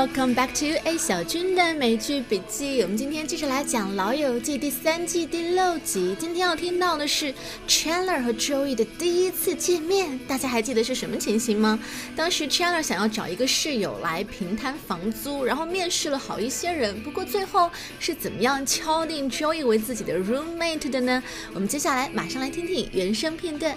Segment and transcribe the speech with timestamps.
[0.00, 2.80] Welcome back to A 小军的美剧笔记。
[2.80, 6.16] 我们今天继续来讲《老友记》第三季第六集。
[6.18, 7.34] 今天要听到的是
[7.68, 10.18] Chandler 和 Joey 的第一次见面。
[10.20, 11.78] 大家还记得是什么情形吗？
[12.16, 16.98] 当时 Chandler 想要找一个室友来平摊房租，然后面试了好一些人。
[17.02, 21.22] 不过最后是怎么样敲定 Joey 为自己的 roommate 的呢？
[21.52, 23.76] 我们接下来马上来听听原声片段。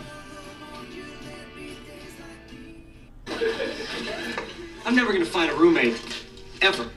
[4.85, 5.96] I'm never gonna find a roommate.
[6.63, 6.90] Ever.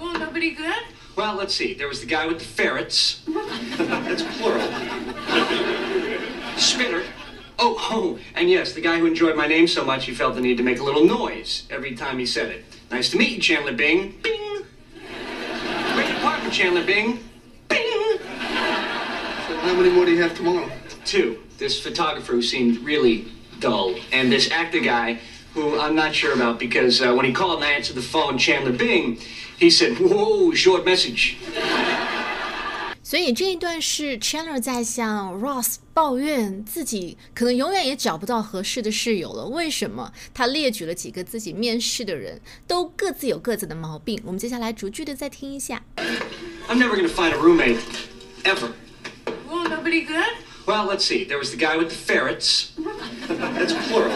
[0.00, 0.82] Well, nobody good?
[1.16, 1.74] Well, let's see.
[1.74, 3.20] There was the guy with the ferrets.
[3.76, 4.66] That's plural.
[6.56, 7.02] Spinner.
[7.58, 10.40] Oh, oh, and yes, the guy who enjoyed my name so much he felt the
[10.40, 12.64] need to make a little noise every time he said it.
[12.90, 14.18] Nice to meet you, Chandler Bing.
[14.22, 14.64] Bing.
[15.92, 17.22] Great apartment, Chandler Bing.
[17.68, 18.18] Bing.
[18.18, 20.70] So how many more do you have tomorrow?
[21.04, 21.42] Two.
[21.58, 25.18] This photographer who seemed really dull, and this actor guy
[25.55, 28.37] who I'm not sure about because uh, when he called and I answered the phone,
[28.37, 29.17] Chandler Bing,
[29.59, 31.35] he said, "Whoa, short message."
[33.03, 39.47] 所以这一段是 Chandler 在向 Ross 抱怨自己可能永远也找不到合适的室友了。
[39.47, 40.13] 为什么？
[40.33, 44.21] 他列举了几个自己面试的人，都各自有各自的毛病。
[44.23, 45.81] 我们接下来逐句的再听一下。
[46.69, 47.79] I'm never going to find a roommate.
[48.45, 48.69] Ever.
[49.49, 50.31] Well, nobody good?
[50.65, 51.25] Well, let's see.
[51.25, 52.71] There was the guy with the ferrets.
[53.27, 54.13] That's plural.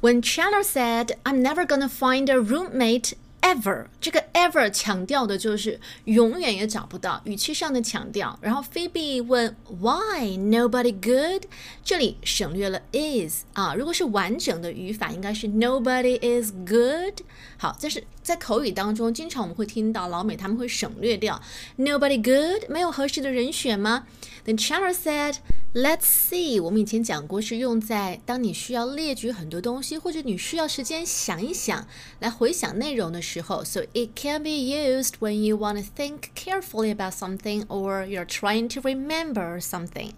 [0.00, 3.12] When Chandler said, "I'm never gonna find a roommate."
[3.44, 8.38] Ever 这个 ever 强调的就是永远也找不到，语气上的强调。
[8.40, 11.46] 然后 Phoebe 问 Why nobody good？
[11.84, 17.22] 这里省略了 is 啊，如果是完整的语法，应该是 Nobody is good。
[17.56, 21.40] 好，但是 在口语当中，经常我们会听到老美他们会省略掉
[21.78, 24.06] Nobody good，没有合适的人选吗？
[24.44, 31.86] Then Chandler said。Let's see，我们以前讲过，是用在当你需要列举很多东西，或者你需要时间想一想，
[32.18, 33.64] 来回想内容的时候。
[33.64, 38.68] So it can be used when you want to think carefully about something or you're trying
[38.74, 40.10] to remember something。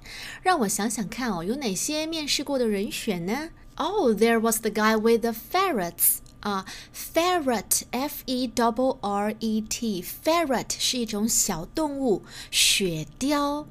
[0.43, 3.51] 让我想想看哦，有哪些面试过的人选呢？
[3.77, 6.17] Oh, there was the guy with the ferrets.
[6.42, 13.66] 啊、，ferret f e double r e t，ferret 是一种小动物，雪貂。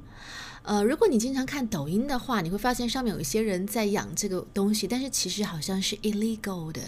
[0.62, 6.80] 呃，如果你经常看抖音的话，你会发现上面有一些人在养这个东西，但是其实好像是 illegal 的。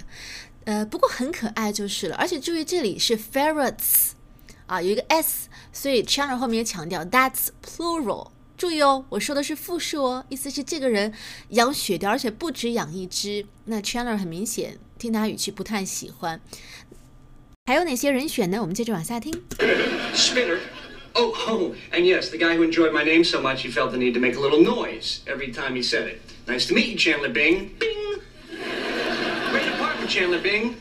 [0.65, 2.17] 呃，不过很可爱就是了。
[2.17, 4.11] 而且注意这里是 ferrets
[4.67, 8.29] 啊，有一个 s，所以 Chandler 后面也强调 that's plural。
[8.59, 11.15] 注意哦，我说的是复数哦，意思是这个人
[11.49, 13.47] 养雪貂，而且不止养一只。
[13.65, 16.39] 那 Chandler 很明显听他语气不太喜欢。
[17.65, 18.61] 还有哪些人选呢？
[18.61, 19.33] 我们接着往下听。
[20.15, 20.59] Spinner.
[21.15, 23.97] Oh, oh, and yes, the guy who enjoyed my name so much he felt the
[23.97, 26.21] need to make a little noise every time he said it.
[26.47, 27.71] Nice to meet you, Chandler Bing.
[27.81, 28.21] Bing.
[29.51, 30.75] Great apartment, Chandler Bing.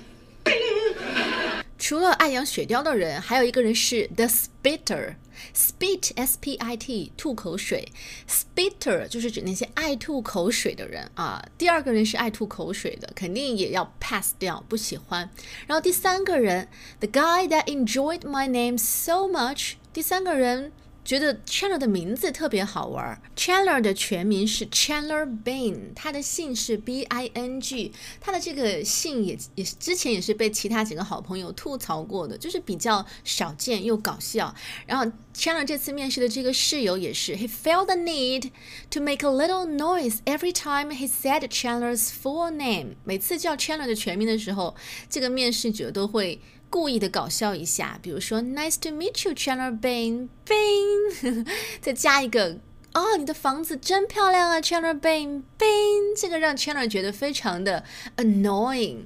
[0.44, 1.64] Bing.
[1.80, 5.16] 除了爱养雪貂的人，还有一个人是 the spitter。
[5.54, 7.92] Spit s p i t 吐口水
[8.28, 11.44] ，spitter 就是指那些爱吐口水的人啊。
[11.58, 15.30] 第二个人是爱吐口水的，肯定也要 pass 掉，不喜欢。
[15.68, 16.68] 然后第三个人
[17.00, 20.72] ，the guy that enjoyed my name so much，第三个人。
[21.10, 23.20] 觉得 Chandler 的名字特别好玩。
[23.36, 34.54] Chandler 的全名是 Chandler Bing，他的姓是 B I N G，他的这个姓也也是之前也是被其他几个好朋友吐槽过的，就是比较少见又搞笑。
[34.86, 38.52] 然后 Chandler 这次面试的这个室友也是，He felt the need
[38.92, 42.98] to make a little noise every time he said Chandler's full name。
[43.04, 44.76] 每次叫 Chandler 的全名的时候，
[45.10, 46.40] 这个面试者都会。
[46.70, 51.46] 故意的搞笑一下，比如说 Nice to meet you, Chandler Bing Bing，
[51.82, 52.58] 再加一个
[52.94, 57.84] 哦，你的房子真漂亮啊，Chandler Bing Bing，这个让 Chandler 觉得非常的
[58.18, 59.00] annoying。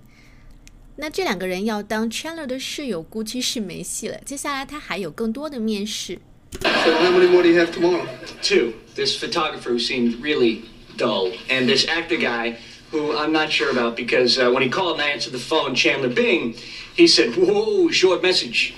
[0.97, 4.19] 那这两个人要当 Chandler 的室友，估计是没戏了。
[4.25, 6.19] 接下来他还有更多的面试。
[6.61, 8.05] So how many more do you have tomorrow?
[8.41, 8.73] Two.
[8.95, 10.65] This photographer who seemed really
[10.97, 12.57] dull, and this actor guy
[12.92, 15.74] who I'm not sure about because uh, when he called and I answered the phone,
[15.74, 16.54] Chandler Bing,
[16.96, 18.72] he said, "Whoa, short message."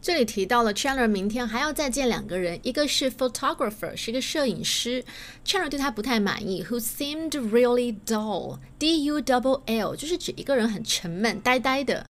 [0.00, 5.02] 这里提到了 Chandler 明天还要再见两个人，一个是 photographer，是一个摄影师。
[5.46, 12.04] Chandler 对他不太满意，who seemed really dull，d u double l，就是指一个人很沉闷、呆呆的。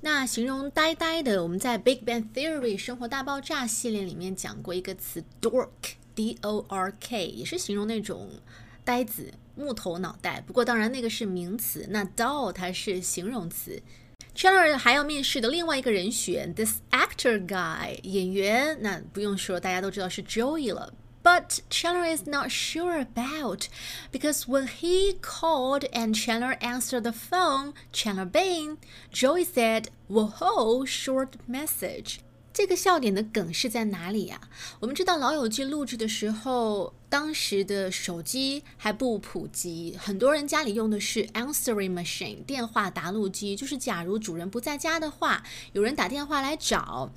[0.00, 8.30] 那形容呆呆的，我们在《Big Bang Theory》生活大爆炸系列里面讲过一个词 dork，d o r k，也是形容那种
[8.84, 10.40] 呆子、 木头脑袋。
[10.46, 13.82] 不过当然那个是名词，那 dull 它是形容词。
[14.34, 20.92] Chandler 还要面试的另外一个人选，this actor guy 演员，那不用说，大家都知道是 Joey 了。
[21.20, 23.66] But Chandler is not sure about
[24.12, 28.78] because when he called and Chandler answered the phone, Chandler Bing,
[29.12, 32.18] Joey said, "Whoa, short message."
[32.52, 34.40] 这个笑点的梗是在哪里呀、
[34.80, 45.43] 我们知道《老友记》录制的时候， 当时的手机还不普及，很多人家里用的是 answering machine 电话答录机，就是假如主人不在家的话，
[45.73, 47.11] 有人打电话来找。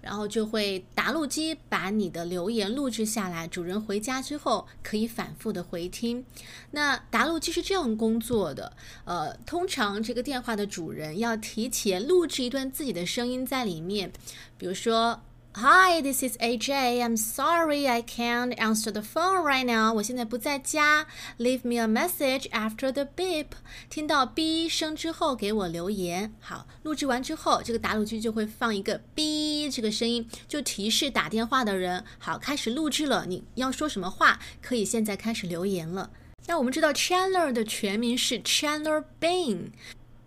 [0.00, 6.24] 然后就会答录机把你的留言录制下来，主人回家之后可以反复的回听。
[6.70, 8.74] 那答录机是这样工作的，
[9.04, 14.10] 呃，通常这个电话的主人要提前录制一段自己的声音在里面，
[14.56, 15.20] 比如说。
[15.54, 17.02] Hi, this is AJ.
[17.02, 19.92] I'm sorry I can't answer the phone right now.
[19.92, 21.06] 我现在不在家。
[21.38, 23.48] Leave me a message after the beep.
[23.90, 26.32] 听到哔声之后给我留言。
[26.40, 33.26] 好，录制完之后，这个打录机就会放一个哔这个声音，就提示打电话的人，好，开始录制了。
[33.26, 36.10] 你要说什么话，可以现在开始留言了。
[36.46, 39.72] 那我们知道 Chandler 的全名是 Chandler Bing。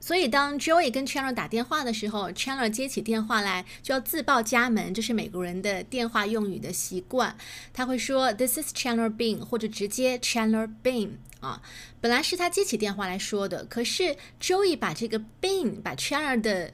[0.05, 7.35] 所以，当 Joey 跟 Chandler 打电话的时候，Chandler 接起电话来就要自报家门，这是美国人的电话用语的习惯。
[7.73, 11.59] 他会说 "This is Chandler Bing"，或者直接 Chandler Bing 啊。
[11.99, 16.71] 本来是他接起电话来说的，可是 Joey 把这个 Bing 把 Chandler 的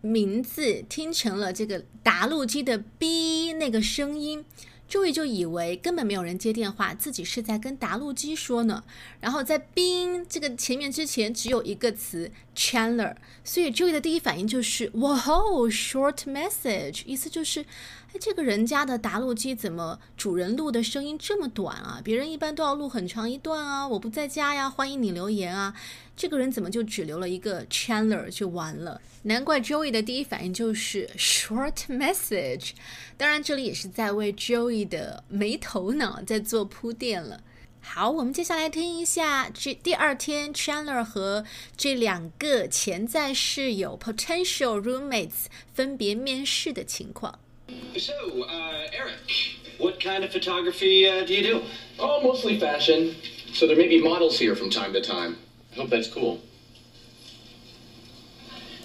[0.00, 4.44] 名字听成了这个答录机的 B 那个声音。
[4.90, 8.82] joy 就以为根本没有人接电话，自己是在跟答录机说呢。
[9.20, 13.14] 然后在 Bing 这个前面之前只有一个词 Chandler，
[13.44, 22.00] 所以 Joey 的第一反应就是哇吼 short message，意思就是哎这个人家的答录机怎么主人录的声音这么短啊？
[22.02, 25.72] 别人一般都要录很长一段啊，我不在家呀，欢迎你留言啊。
[26.16, 29.00] 这个人怎么就只留了一个 Chandler 就完了？
[29.22, 32.70] 难怪 Joey 的第一反应就是 short message。
[33.16, 37.40] 当然，这里也是在为 Joey 的没头脑在做铺垫了。
[37.87, 41.45] 好，我们接下来听一下这第二天 Chandler 和
[41.77, 47.37] 这两个潜在室友 potential roommates 分别面试的情况。
[47.95, 51.61] So, uh, Eric, what kind of photography uh, do you do?
[51.97, 53.15] Oh, mostly fashion.
[53.53, 55.37] So there may be models here from time to time.
[55.73, 56.39] I hope that's cool.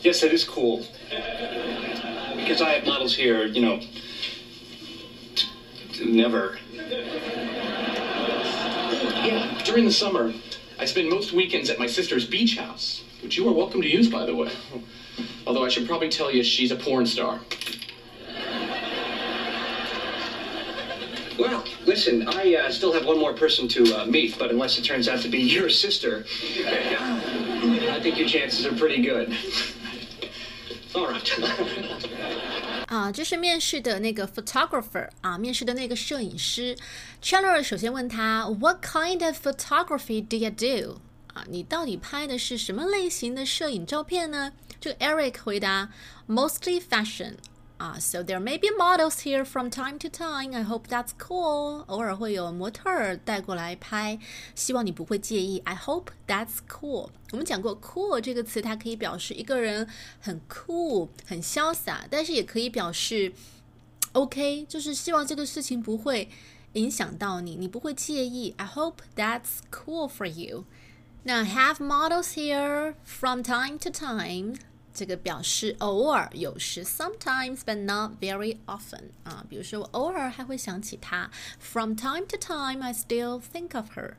[0.03, 0.85] Yes, that is cool.
[2.37, 3.79] Because I have models here, you know.
[5.35, 5.49] t-
[5.93, 6.59] t- Never.
[9.24, 10.34] Yeah, during the summer,
[10.78, 14.06] I spend most weekends at my sister's beach house, which you are welcome to use,
[14.10, 14.52] by the way.
[15.48, 17.40] Although I should probably tell you she's a porn star.
[21.40, 24.84] Well, listen, I uh, still have one more person to uh, meet, but unless it
[24.84, 26.26] turns out to be your sister,
[26.68, 29.34] I think your chances are pretty good.
[30.94, 32.10] All right.
[32.94, 36.78] 啊，就是面试的那个 photographer 啊，面试的那个摄影师。
[37.24, 41.02] Chandler 首先问他，What kind of photography do you do？
[41.34, 44.54] 啊，你到底拍的是什么类型的摄影照片呢？
[44.80, 45.90] 这个 Eric 回答
[46.28, 47.38] ，Mostly fashion。
[47.83, 50.53] 啊，so there may be models here from time to time.
[50.53, 51.85] I hope that's cool.
[51.87, 54.19] 偶尔会有模特儿带过来拍，
[54.57, 55.59] 希望你不会介意。
[55.65, 57.11] I hope that's cool.
[57.31, 59.89] 我们讲过 cool 这个词，它可以表示一个人
[60.21, 63.33] 很酷、很潇洒，但是也可以表示
[64.13, 66.29] OK，就是希望这个事情不会
[66.73, 68.55] 影响到你，你不会介意。
[68.57, 70.65] I hope that's cool for you.
[71.23, 74.57] 那 have models here from time to time.
[74.94, 84.14] 这个表示偶尔、有时，sometimes but not very often 啊，比如说我偶尔还会想起她，from time to time I still think of her。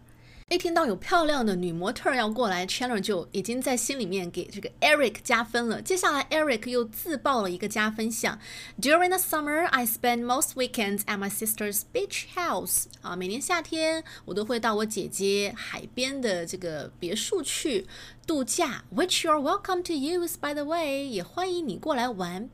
[0.55, 5.83] 一听到有漂亮的女模特要过来，Chandler 就已经在心里面给这个 Eric 加分了。
[5.83, 8.39] 接下来，Eric 又自报了一个加分项
[8.81, 12.85] ：During the summer, I spend most weekends at my sister's beach house。
[13.03, 17.89] 啊，每年夏天我都会到我姐姐海边的这个别墅去
[18.25, 22.49] 度假，which you're welcome to use by the way，也欢迎你过来玩。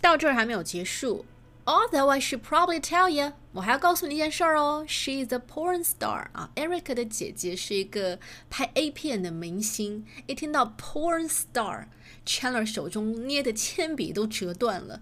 [0.00, 1.26] 到这儿还没有结束。
[1.65, 10.05] Although I should probably tell you，我还要告诉你一件事儿哦，She is a porn star 啊，Eric 的姐姐是一个拍 A 片的明星。
[10.25, 15.01] 一听到 porn star，Chandler 手中捏的铅笔都折断了。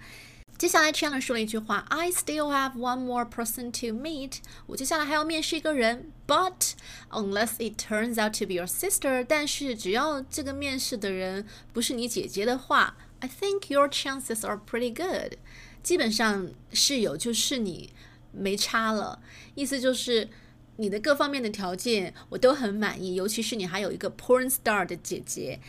[0.58, 6.74] 接下来，Chandler 说了一句话：“I still have one more person to meet。”我接下来还要面试一个人，But
[7.12, 15.38] unless it turns out to be your sister，但是只要这个面试的人不是你姐姐的话，I think your chances are pretty good。
[15.85, 17.91] 基本上室友就是你
[18.33, 19.21] 没差了，
[19.55, 20.29] 意思就是
[20.77, 25.61] 你的各方面的条件我都很满意，尤其是你还有一个 porn star 的姐姐。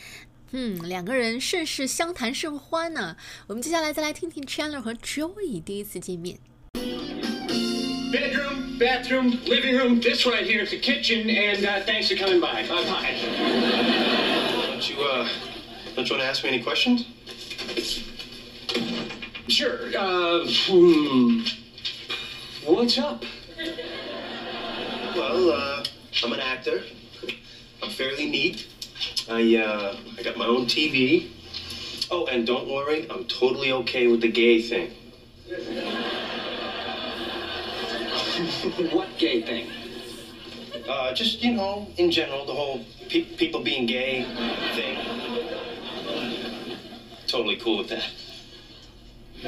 [0.51, 3.17] 嗯，两个人甚是相谈甚欢呢。
[3.47, 6.39] 我们接下来再来听听 Chandler 和 Joey 第一次见面。
[8.13, 9.99] Bedroom, bathroom, living room.
[9.99, 12.63] This right here is the kitchen, and uh, thanks for coming by.
[12.63, 13.17] Bye bye.
[14.71, 15.27] Don't you, uh,
[15.95, 17.03] don't you want to ask me any questions?
[19.47, 19.95] Sure.
[19.95, 21.41] Uh, hmm.
[22.65, 23.23] What's up?
[25.15, 25.83] Well, uh,
[26.23, 26.81] I'm an actor.
[27.83, 28.67] I'm fairly neat.
[29.29, 31.29] I, uh, I got my own TV.
[32.09, 34.89] Oh, and don't worry, I'm totally okay with the gay thing.
[38.91, 39.69] what gay thing?
[40.89, 44.23] Uh, just, you know, in general, the whole pe- people being gay
[44.73, 44.97] thing.
[47.27, 48.09] Totally cool with that.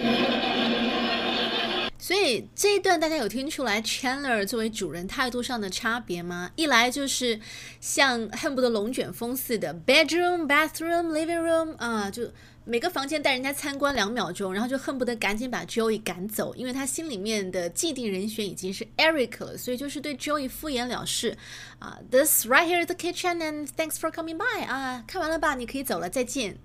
[2.00, 6.50] 所以这一段大家有听出来 Chandler 作为主人态度上的差别吗？
[6.56, 7.38] 一来就是
[7.82, 12.32] 像恨不得龙卷风似的 bedroom、bathroom、living room 啊，就
[12.64, 21.36] 每个房间带人家参观两秒钟，然后就恨不得赶紧把 Joey 赶走，因为他心里面的既定人选已经是 Eric 了，所以就是对 Joey 敷衍了事
[21.80, 22.00] 啊。
[22.10, 26.58] This right here is the kitchen and thanks for coming by 啊，看完了吧，你可以走了，再见。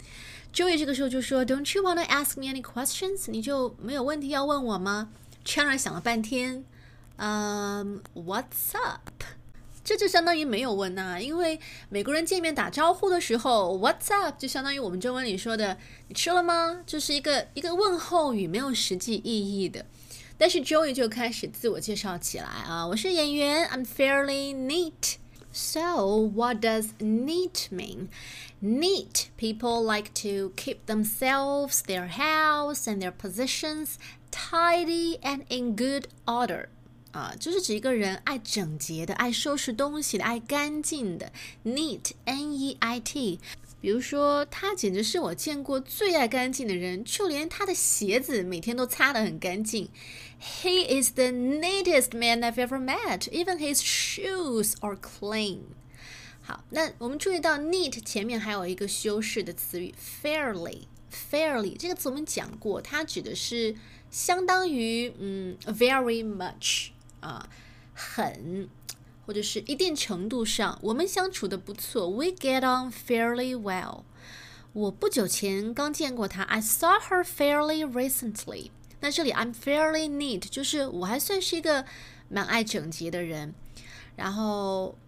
[0.53, 3.31] Joey 这个时候就说，Don't you want to ask me any questions？
[3.31, 5.09] 你就没有问题要问我吗
[5.47, 6.65] ？Chandler 想了半天，
[7.17, 9.25] 嗯、um,，What's up？
[9.83, 14.39] 这就相当于没有问、啊，因为美国人见面打招呼的时候，What's up？
[14.39, 15.79] 就相当于我们中文里说的
[16.09, 19.85] “你吃了吗”，就是一个一个问候语，没有实际意义的。
[20.37, 25.15] 但是 Joey 就开始自我介绍起来啊，我是演员，I'm fairly neat。
[25.53, 28.09] So what does neat mean?
[28.62, 33.98] Neat people like to keep themselves, their house, and their possessions
[34.32, 36.70] tidy and in good order.
[37.12, 41.32] 啊，就是指一个人爱整洁的、爱收拾东西的、爱干净的，
[41.64, 43.40] neat，n-e-i-t。
[43.80, 49.90] 比如说，他简直是我见过最爱干净的人，就连他的鞋子每天都擦得很干净。
[50.42, 53.30] He is the neatest man I've ever met.
[53.30, 55.60] Even his shoes are clean.
[56.53, 60.81] 好，那我们注意到 neat 前面还有一个修饰的词语 fairly。
[61.11, 63.75] fairly 这个词我们讲过，它指的是
[64.11, 66.91] 相当于嗯 very much
[67.21, 67.49] 啊，
[67.95, 68.69] 很
[69.25, 74.03] 或者是一定程度上我们相处的不错，we get on fairly well。
[74.75, 78.71] 我不久前刚见过她，I saw her fairly recently。
[79.01, 81.87] 那这里 I'm fairly neat，就是我还算是一个
[82.29, 83.55] 蛮爱整洁的人。
[84.17, 84.99] 然后，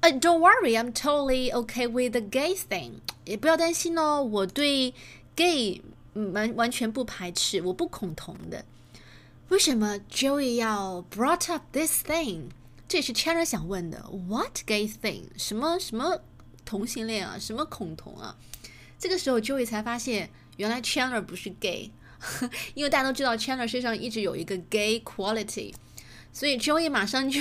[0.00, 2.92] 呃、，Don't worry, I'm totally okay with the gay thing。
[3.24, 4.94] 也不要担心哦，我对
[5.36, 5.82] gay
[6.14, 8.64] 完完全不排斥，我不恐同的。
[9.48, 12.44] 为什么 Joey 要 brought up this thing？
[12.88, 14.08] 这也是 Chandler 想问的。
[14.28, 15.24] What gay thing？
[15.36, 16.20] 什么什么
[16.64, 17.38] 同性恋啊？
[17.38, 18.36] 什么恐同啊？
[18.98, 21.90] 这个时候 Joey 才发现，原来 Chandler 不是 gay。
[22.74, 25.72] 因为大家都知道 Chandler 身上一直有一个 gay quality，
[26.32, 27.40] 所以 Joey 马上就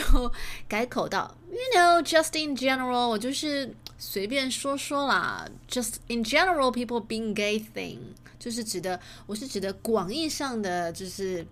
[0.67, 7.98] 改口到 ，You know, just in general，我就是随便说说啦，just in general people being gay thing，
[8.38, 11.46] 就是指的，我是指的广义上的，就是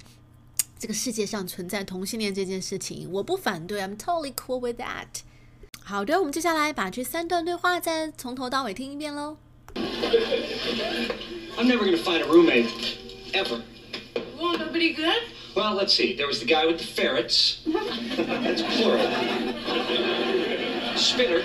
[0.79, 5.07] 这个世界上存在同性恋这件事情，我不反对，I'm totally cool with that。
[5.85, 9.37] 好的，我们接下来把这三段对话再从头到尾听一遍喽。
[9.75, 12.69] I'm never gonna find a roommate.
[13.33, 13.61] Ever.
[14.39, 15.23] Well, nobody good?
[15.55, 16.15] Well, let's see.
[16.17, 17.59] There was the guy with the ferrets.
[17.65, 19.07] That's plural.
[20.98, 21.44] Spinner.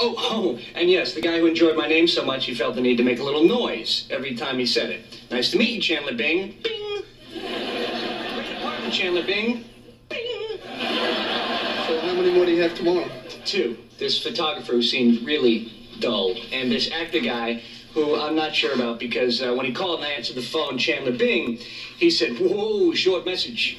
[0.00, 2.80] Oh, oh, and yes, the guy who enjoyed my name so much he felt the
[2.80, 5.20] need to make a little noise every time he said it.
[5.30, 6.56] Nice to meet you, Chandler Bing.
[6.62, 7.02] Bing.
[7.32, 9.64] Great apartment, Chandler Bing.
[10.08, 10.60] Bing.
[10.62, 13.10] So how many more do you have tomorrow?
[13.44, 13.76] Two.
[13.98, 17.62] This photographer who seemed really dull, and this actor guy
[17.94, 20.78] who I'm not sure about because uh, when he called and I answered the phone,
[20.78, 21.56] Chandler Bing,
[21.96, 23.78] he said, "Whoa, short message."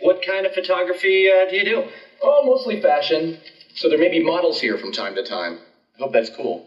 [0.00, 1.82] What kind of photography uh, do you do?
[2.20, 3.36] Oh, mostly fashion.
[3.74, 5.58] So there may be models here from time to time.
[5.94, 6.64] I hope that's cool.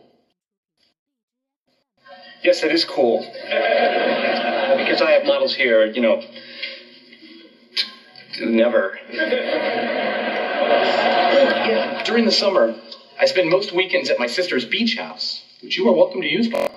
[2.44, 3.20] Yes, it is cool.
[4.72, 6.24] Because I have models here, you know,
[8.40, 8.98] never.
[12.06, 12.74] During the summer,
[13.20, 16.48] I spend most weekends at my sister's beach house, which you are welcome to use.
[16.48, 16.68] By.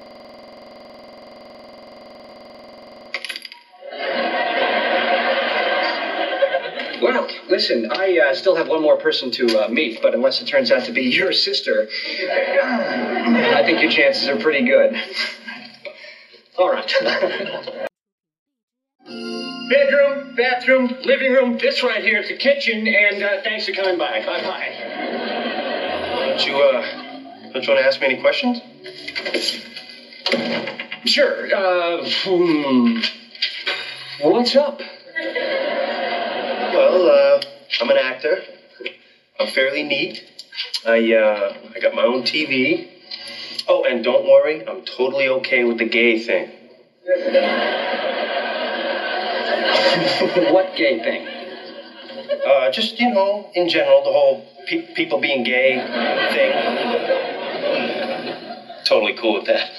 [7.49, 10.71] Listen, I uh, still have one more person to uh, meet, but unless it turns
[10.71, 14.97] out to be your sister, I think your chances are pretty good.
[16.57, 16.93] All right.
[19.69, 21.59] Bedroom, bathroom, living room.
[21.59, 24.21] This right here is the kitchen, and uh, thanks for coming by.
[24.25, 26.29] Bye bye.
[26.29, 26.83] Don't you, uh,
[27.53, 28.61] don't you want to ask me any questions?
[31.07, 31.55] Sure.
[31.55, 32.99] Uh, hmm.
[34.21, 34.81] What's up?
[36.75, 37.34] Well, uh,
[37.81, 38.41] I'm an actor.
[39.39, 40.23] I'm fairly neat.
[40.85, 42.87] I, uh, I got my own TV.
[43.67, 46.47] Oh, and don't worry, I'm totally okay with the gay thing.
[50.53, 51.27] what gay thing?
[52.45, 55.77] Uh, just, you know, in general, the whole pe- people being gay
[56.33, 56.53] thing.
[58.85, 59.71] totally cool with that.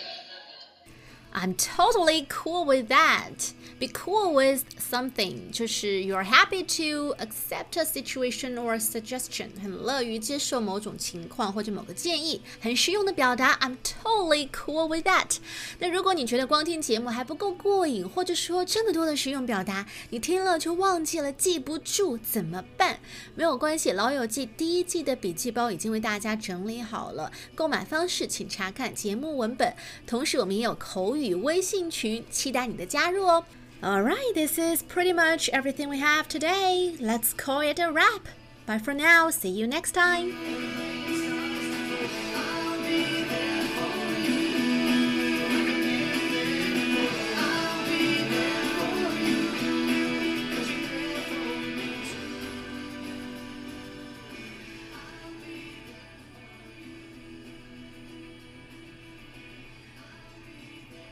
[1.35, 3.51] I'm totally cool with that.
[3.77, 13.57] Be cool with something，就是 you're happy to accept a situation or suggestion，很乐于接受某种情况或者某个建议，很实用的表达。
[13.57, 15.35] I'm totally cool with that。
[15.79, 22.99] 那如果你觉得光听节目还不够过瘾，或者说这么多的实用表达，你听了就忘记了，记不住怎么办？
[23.35, 29.75] 没有关系，《老友记》第一季的笔记包已经为大家整理好了，购买方式请查看节目文本。
[30.07, 33.44] 同时，我们也有口语语微信群，期待你的加入哦。
[33.82, 36.96] Alright, this is pretty much everything we have today.
[37.00, 38.28] Let's call it a wrap.
[38.66, 39.30] Bye for now.
[39.30, 40.93] See you next time.